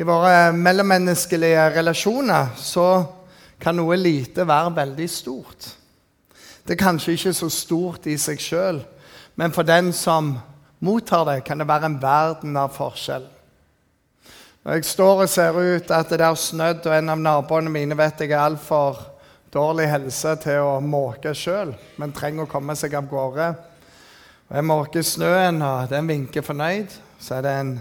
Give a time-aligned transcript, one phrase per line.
[0.00, 3.04] I våre mellommenneskelige relasjoner så
[3.60, 5.66] kan noe lite være veldig stort.
[6.64, 8.80] Det er kanskje ikke så stort i seg sjøl,
[9.36, 10.32] men for den som
[10.80, 13.28] mottar det, kan det være en verden av forskjell.
[14.64, 18.00] Når jeg står og ser ut at det har snødd, og en av naboene mine
[18.00, 19.04] vet jeg er altfor
[19.52, 23.54] dårlig helse til å måke sjøl, men trenger å komme seg av gårde.
[24.48, 27.02] Og Jeg måker snøen, og den vinker fornøyd.
[27.20, 27.80] Så er det en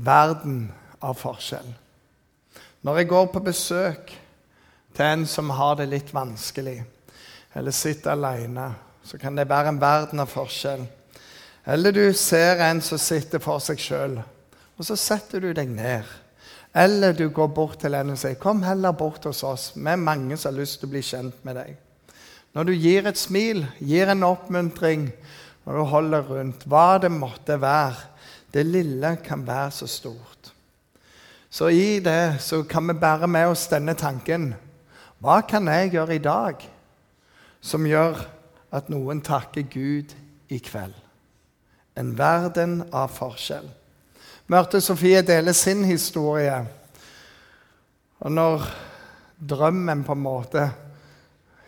[0.00, 0.70] verden
[1.02, 1.68] av forskjell.
[2.82, 4.14] Når jeg går på besøk
[4.96, 6.80] til en som har det litt vanskelig,
[7.54, 8.72] eller sitter alene,
[9.04, 10.82] så kan det være en verden av forskjell.
[11.66, 14.18] Eller du ser en som sitter for seg sjøl,
[14.76, 16.08] og så setter du deg ned.
[16.74, 19.72] Eller du går bort til en og sier 'Kom heller bort hos oss.
[19.76, 21.76] Vi er mange som har lyst til å bli kjent med deg.'
[22.54, 25.12] Når du gir et smil, gir en oppmuntring,
[25.64, 27.94] når du holder rundt, hva det måtte være,
[28.52, 30.41] det lille kan være så stort.
[31.52, 34.54] Så i det så kan vi bære med oss denne tanken.
[35.20, 36.64] Hva kan jeg gjøre i dag
[37.60, 38.22] som gjør
[38.72, 40.14] at noen takker Gud
[40.48, 40.96] i kveld?
[42.00, 43.68] En verden av forskjell.
[44.48, 46.56] Mørte Sofie deler sin historie.
[48.24, 48.64] Og når
[49.36, 50.66] drømmen på en måte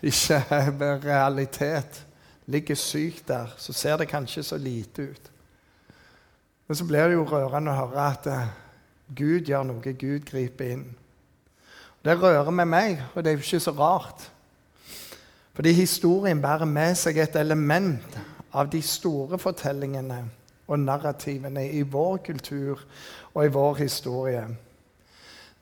[0.00, 0.74] ikke er
[1.04, 2.04] realitet,
[2.46, 5.32] ligger sykt der, så ser det kanskje så lite ut.
[6.68, 8.34] Men så blir det jo rørende å høre at
[9.12, 10.84] Gud gjør noe, Gud griper inn.
[12.04, 14.30] Det rører med meg, og det er jo ikke så rart.
[15.54, 18.18] Fordi historien bærer med seg et element
[18.52, 20.24] av de store fortellingene
[20.66, 22.84] og narrativene i vår kultur
[23.34, 24.44] og i vår historie.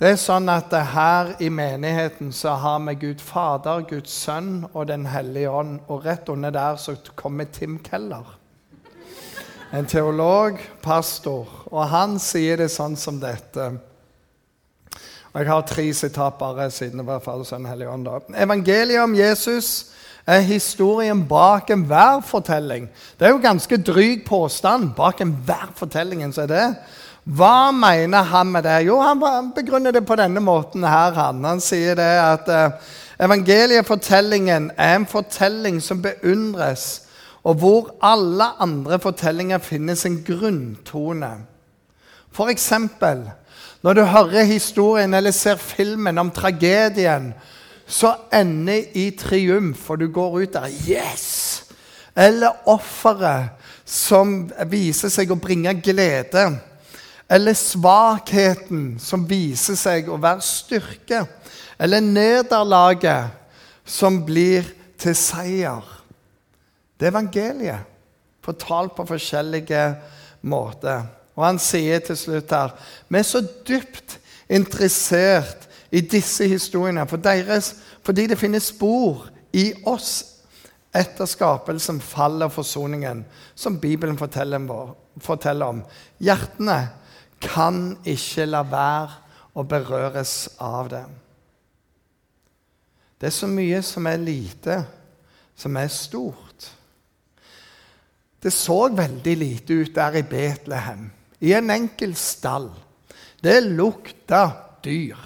[0.01, 4.89] Det er sånn at Her i menigheten så har vi Gud Fader, Guds Sønn og
[4.89, 5.81] Den hellige ånd.
[5.89, 8.39] Og rett under der så kommer Tim Keller
[9.73, 13.71] en teolog, pastor, og han sier det sånn som dette.
[15.33, 18.09] Og Jeg har tre sitat bare siden det var Fader, Sønn Hellig Ånd.
[18.37, 19.93] Evangeliet om Jesus
[20.29, 22.91] er historien bak enhver fortelling.
[23.17, 24.93] Det er jo ganske dryg påstand.
[24.97, 26.67] Bak enhver fortelling så er det.
[27.25, 28.83] Hva mener han med det?
[28.85, 31.13] Jo, Han begrunner det på denne måten her.
[31.17, 32.77] Han, han sier det at uh,
[33.19, 37.02] evangeliefortellingen er en fortelling som beundres
[37.43, 41.33] og hvor alle andre fortellinger finner sin grunntone.
[42.33, 42.73] F.eks.
[43.83, 47.33] når du hører historien eller ser filmen om tragedien,
[47.87, 51.65] så ender i triumf, og du går ut der Yes!
[52.17, 53.51] Eller offeret
[53.85, 56.45] som viser seg å bringe glede.
[57.29, 61.25] Eller svakheten som viser seg å være styrke.
[61.81, 63.33] Eller nederlaget
[63.85, 64.69] som blir
[65.01, 66.02] til seier.
[67.03, 67.87] Det er evangeliet,
[68.47, 69.81] fortalt på forskjellige
[70.47, 71.03] måter.
[71.35, 72.77] Og han sier til slutt her
[73.09, 77.73] Vi er så dypt interessert i disse historiene for deres,
[78.07, 80.13] fordi det finnes spor i oss
[80.95, 83.25] etter skapelsen, fallet og forsoningen,
[83.55, 85.83] som Bibelen forteller, om.
[86.23, 86.79] Hjertene
[87.43, 89.19] kan ikke la være
[89.59, 91.03] å berøres av det.
[93.19, 94.79] Det er så mye som er lite,
[95.59, 96.52] som er stort.
[98.43, 101.11] Det så veldig lite ut der i Betlehem,
[101.41, 102.71] i en enkel stall.
[103.43, 104.43] Det lukta
[104.83, 105.19] dyr,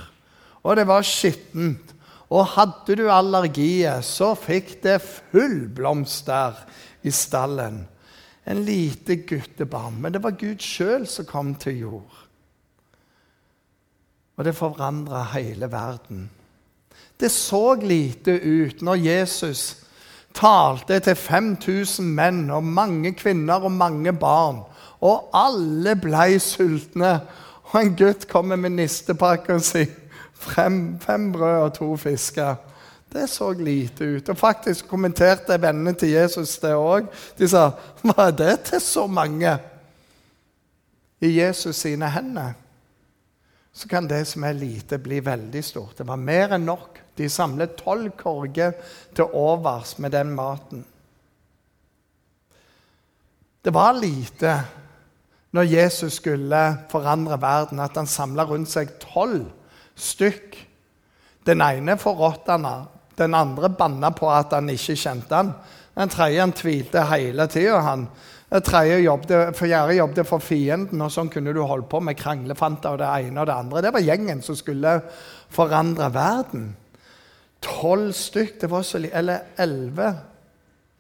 [0.63, 1.95] og det var skittent.
[2.27, 6.59] Og hadde du allergier, så fikk det full blomst der
[7.07, 7.85] i stallen.
[8.47, 10.01] En lite guttebarn.
[10.03, 12.23] Men det var Gud sjøl som kom til jord.
[14.37, 16.27] Og det forandra hele verden.
[17.17, 19.86] Det så lite ut når Jesus
[20.37, 24.63] talte til 5000 menn og mange kvinner og mange barn.
[25.01, 27.21] Og alle ble sultne.
[27.73, 29.91] Og en gutt kommer med nistepakken sier
[30.37, 32.55] fem, fem brød og to fisker.
[33.13, 34.29] Det så lite ut.
[34.29, 37.09] Og faktisk kommenterte vennene til Jesus det òg.
[37.39, 37.71] De sa
[38.03, 39.57] hva er det til så mange?
[41.21, 42.53] I Jesus sine hender
[43.77, 45.99] så kan det som er lite, bli veldig stort.
[45.99, 47.01] Det var mer enn nok.
[47.17, 48.77] De samlet tolv korger
[49.17, 50.85] til overs med den maten.
[53.65, 54.53] Det var lite
[55.57, 56.61] når Jesus skulle
[56.91, 59.49] forandre verden, at han samla rundt seg tolv
[59.97, 60.59] stykk.
[61.47, 62.87] Den ene forrådte han,
[63.17, 65.55] den andre banna på at han ikke kjente han.
[65.97, 67.81] Den tredje han tvilte hele tida.
[68.51, 69.63] Den tredje jobbet,
[69.97, 73.49] jobbet for fienden, og sånn kunne du holde på med kranglefanter og det ene og
[73.49, 73.83] det andre.
[73.83, 74.99] Det var gjengen som skulle
[75.49, 76.75] forandre verden.
[77.67, 80.11] Tolv stykk, det var så Eller elleve.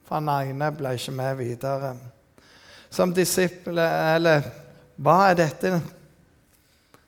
[0.06, 1.96] For den ene ble ikke med videre.
[2.90, 4.42] Som disippel Eller
[4.96, 5.80] hva er dette?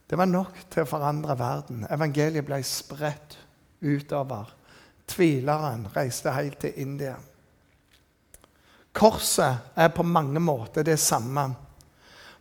[0.09, 1.87] Det var nok til å forandre verden.
[1.91, 3.37] Evangeliet ble spredt
[3.85, 4.49] utover.
[5.09, 7.15] Tvileren reiste helt til India.
[8.93, 11.51] Korset er på mange måter det samme.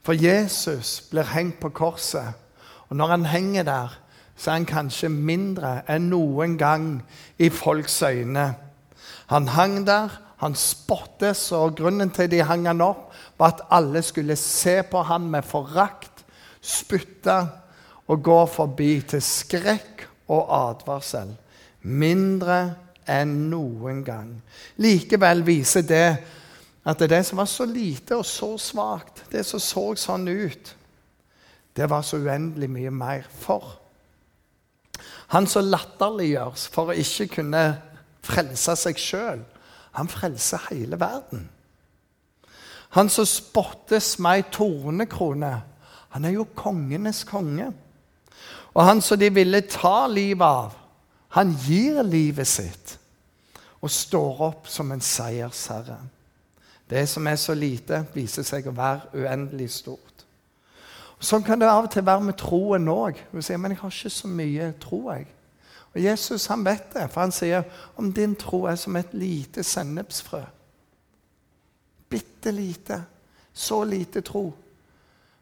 [0.04, 2.32] For Jesus blir hengt på korset,
[2.88, 3.98] og når han henger der,
[4.38, 6.88] så er han kanskje mindre enn noen gang
[7.42, 8.52] i folks øyne.
[9.34, 14.02] Han hang der, han spottes, og grunnen til de hang han opp, var at alle
[14.06, 16.24] skulle se på han med forakt,
[16.62, 17.38] spytte
[18.08, 21.34] og gå forbi til skrekk og advarsel.
[21.82, 22.60] Mindre
[23.08, 24.32] enn noen gang.
[24.84, 26.08] Likevel viser det
[26.88, 30.74] at det som var så lite og så svakt, det som så sånn ut,
[31.78, 33.76] det var så uendelig mye mer for.
[35.34, 37.64] Han som latterliggjøres for å ikke kunne
[38.24, 39.44] frelse seg sjøl,
[39.98, 41.48] han frelser hele verden.
[42.96, 45.52] Han som spottes med ei tornekrone,
[46.16, 47.72] han er jo kongenes konge.
[48.74, 50.76] Og han som de ville ta livet av,
[51.36, 52.96] han gir livet sitt
[53.84, 56.00] og står opp som en seiersherre.
[56.90, 60.17] Det som er så lite, viser seg å være uendelig stort.
[61.20, 63.18] Sånn kan det av og til være med troen òg.
[63.32, 65.02] Du sier men jeg har ikke så mye tro.
[65.12, 65.28] jeg.
[65.96, 67.64] Og Jesus han vet det, for han sier
[67.98, 70.44] om din tro er som et lite sennepsfrø.
[72.10, 73.04] Bitte lite.
[73.54, 74.54] Så lite tro.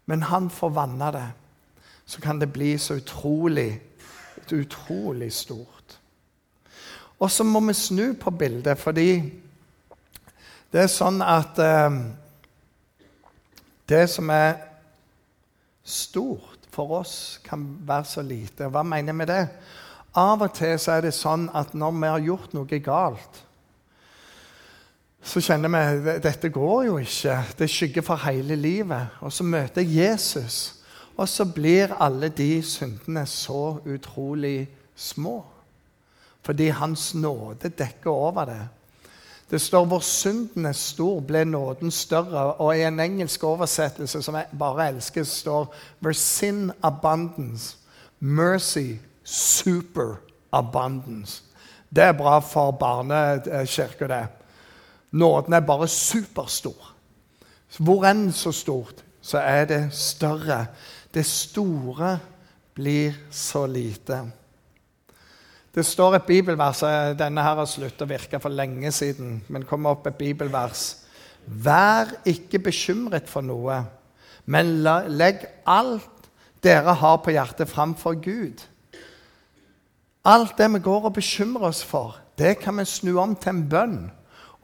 [0.05, 1.27] Men han får vanne det.
[2.05, 3.81] Så kan det bli så utrolig,
[4.51, 5.99] utrolig stort.
[7.19, 9.09] Og så må vi snu på bildet, fordi
[10.71, 11.99] det er sånn at eh,
[13.89, 14.55] Det som er
[15.85, 18.67] stort for oss, kan være så lite.
[18.67, 19.43] Hva mener jeg med det?
[20.15, 23.41] Av og til så er det sånn at når vi har gjort noe galt,
[25.25, 25.81] så kjenner vi
[26.13, 27.39] at dette går jo ikke.
[27.57, 29.17] Det skygger for hele livet.
[29.25, 30.57] Og så møter jeg Jesus,
[31.17, 35.39] og så blir alle de syndene så utrolig små.
[36.45, 38.61] Fordi Hans nåde dekker over det.
[39.51, 42.55] Det står 'hvor synden er stor, ble nåden større'.
[42.59, 47.77] Og i en engelsk oversettelse som jeg bare elsker, står 'where sin abundance,
[48.19, 48.93] mercy
[49.23, 51.43] superabundance.
[51.95, 54.27] Det er bra for barnekirka, det.
[55.11, 56.93] Nåden er bare superstor.
[57.79, 60.65] Hvor enn så stort, så er det større.
[61.13, 62.19] Det store
[62.75, 64.31] blir så lite.
[65.75, 66.79] Det står et bibelvers
[67.19, 69.41] Denne her har sluttet å virke for lenge siden.
[69.51, 71.01] Men kom opp et bibelvers.
[71.45, 73.81] Vær ikke bekymret for noe,
[74.49, 74.71] men
[75.13, 76.29] legg alt
[76.63, 78.63] dere har på hjertet, framfor Gud.
[80.25, 83.65] Alt det vi går og bekymrer oss for, det kan vi snu om til en
[83.69, 83.97] bønn.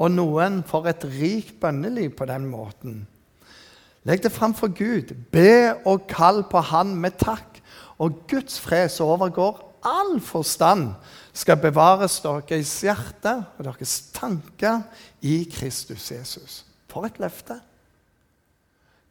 [0.01, 3.03] Og noen får et rikt bønneliv på den måten.
[4.07, 5.11] Legg det framfor Gud.
[5.29, 7.59] Be og kall på Han med takk.
[8.01, 10.93] Og Guds fred som overgår all forstand,
[11.33, 14.81] skal bevares deres hjerte og deres tanker
[15.21, 16.65] i Kristus Jesus.
[16.91, 17.59] For et løfte!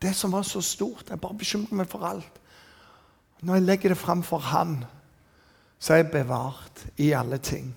[0.01, 1.11] Det som var så stort.
[1.11, 2.41] Jeg bare bekymrer meg for alt.
[3.43, 4.85] Når jeg legger det fram for Han,
[5.79, 7.73] så er jeg bevart i alle ting.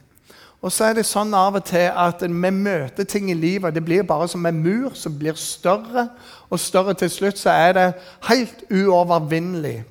[0.64, 3.76] Og så er det sånn av og til at vi møter ting i livet.
[3.76, 6.08] Det blir bare som en mur som blir større
[6.50, 6.96] og større.
[6.96, 7.88] Til slutt så er det
[8.30, 9.82] helt uovervinnelig.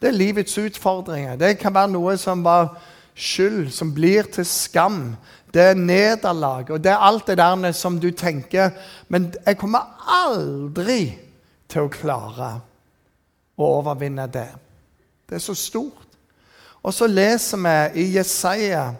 [0.00, 1.36] Det er livets utfordringer.
[1.36, 2.74] Det kan være noe som var
[3.16, 5.16] skyld, som blir til skam.
[5.54, 8.70] Det er nederlag, og det er alt det der som du tenker
[9.08, 11.16] Men jeg kommer aldri
[11.68, 12.50] til å klare
[13.56, 14.50] å overvinne det.
[15.26, 16.04] Det er så stort.
[16.82, 18.92] Og så leser vi i Jesaja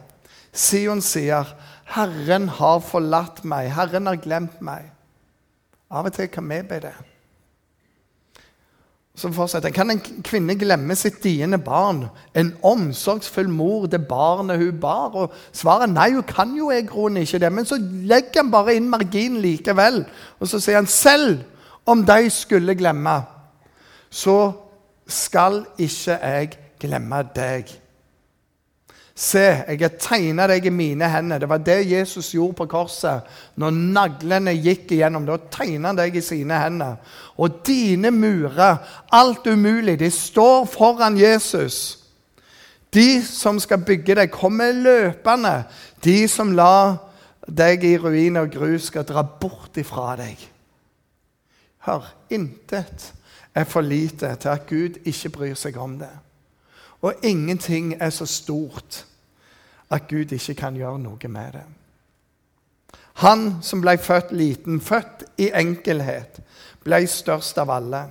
[0.57, 1.45] Sion sier,
[1.85, 3.71] 'Herren har forlatt meg.
[3.71, 4.91] Herren har glemt meg.'
[5.91, 6.95] Av og til kan vi be det.
[9.17, 12.05] Så fortsetter Kan en kvinne glemme sitt diende barn?
[12.37, 15.15] En omsorgsfull mor det barnet hun bar?
[15.17, 17.53] Og svaret nei, hun kan jo i grunnen ikke det.
[17.53, 20.03] Men så legger han bare inn marginen likevel.
[20.41, 21.41] Og så sier han selv
[21.87, 23.23] om de skulle glemme,
[24.11, 24.53] så
[25.07, 27.71] skal ikke jeg glemme deg.
[29.17, 31.41] Se, jeg har tegna deg i mine hender.
[31.41, 33.25] Det var det Jesus gjorde på korset.
[33.57, 36.99] Når naglene gikk igjennom, da tegna han deg i sine hender.
[37.41, 38.77] Og dine murer,
[39.17, 41.79] alt umulig, de står foran Jesus.
[42.93, 45.63] De som skal bygge deg, kommer løpende.
[46.05, 46.99] De som la
[47.49, 50.45] deg i ruiner og grus, skal dra bort ifra deg.
[51.89, 53.15] Hør, intet
[53.57, 56.13] er for lite til at Gud ikke bryr seg om det.
[57.01, 59.07] Og ingenting er så stort
[59.91, 61.65] at Gud ikke kan gjøre noe med det.
[63.17, 66.41] Han som ble født liten, født i enkelhet,
[66.85, 68.03] ble størst av alle.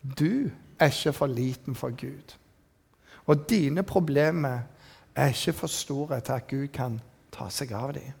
[0.00, 2.36] Du er ikke for liten for Gud.
[3.26, 4.58] Og dine problemer
[5.14, 7.00] er ikke for store til at Gud kan
[7.32, 8.12] ta seg av dem.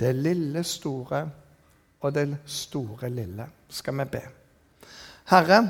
[0.00, 1.24] Det lille store
[2.00, 4.22] og det store lille skal vi be.
[5.30, 5.60] Herre,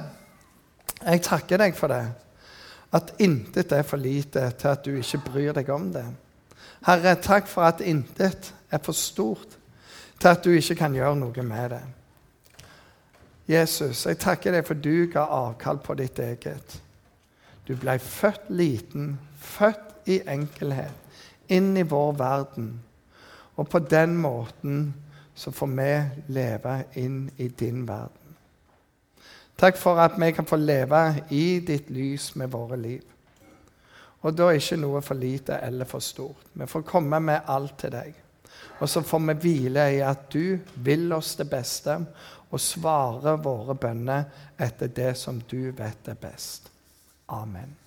[1.03, 2.05] jeg takker deg for det.
[2.97, 6.07] At intet er for lite til at du ikke bryr deg om det.
[6.87, 9.59] Herre, takk for at intet er for stort
[10.21, 11.83] til at du ikke kan gjøre noe med det.
[13.47, 16.81] Jesus, jeg takker deg for du ga avkall på ditt eget.
[17.67, 20.95] Du ble født liten, født i enkelhet,
[21.51, 22.71] inn i vår verden.
[23.57, 24.95] Og på den måten
[25.35, 25.91] så får vi
[26.35, 28.26] leve inn i din verden.
[29.57, 33.03] Takk for at vi kan få leve i ditt lys med våre liv.
[34.21, 36.51] Og da er ikke noe for lite eller for stort.
[36.53, 38.15] Vi får komme med alt til deg.
[38.81, 41.97] Og så får vi hvile i at du vil oss det beste
[42.51, 44.29] og svarer våre bønner
[44.61, 46.69] etter det som du vet er best.
[47.33, 47.86] Amen.